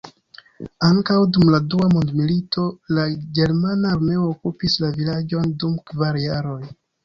[0.87, 2.65] Ankaŭ dum dua mondmilito
[2.97, 3.05] la
[3.43, 6.61] ĝermana armeo okupis la vilaĝon dum kvar jaroj.